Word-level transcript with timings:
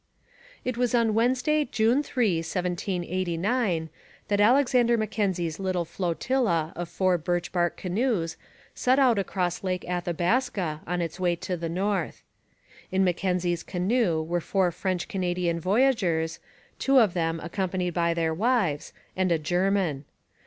It 0.65 0.77
was 0.77 0.95
on 0.95 1.13
Wednesday, 1.13 1.63
June 1.63 2.01
3, 2.01 2.37
1789, 2.37 3.91
that 4.29 4.41
Alexander 4.41 4.97
Mackenzie's 4.97 5.59
little 5.59 5.85
flotilla 5.85 6.73
of 6.75 6.89
four 6.89 7.19
birch 7.19 7.51
bark 7.51 7.77
canoes 7.77 8.35
set 8.73 8.97
out 8.97 9.19
across 9.19 9.63
Lake 9.63 9.85
Athabaska 9.87 10.79
on 10.87 11.03
its 11.03 11.19
way 11.19 11.35
to 11.35 11.55
the 11.55 11.69
north. 11.69 12.23
In 12.91 13.03
Mackenzie's 13.03 13.61
canoe 13.61 14.23
were 14.23 14.41
four 14.41 14.71
French 14.71 15.07
Canadian 15.07 15.59
voyageurs, 15.59 16.39
two 16.79 16.97
of 16.97 17.13
them 17.13 17.39
accompanied 17.39 17.93
by 17.93 18.15
their 18.15 18.33
wives, 18.33 18.93
and 19.15 19.31
a 19.31 19.37
German. 19.37 20.05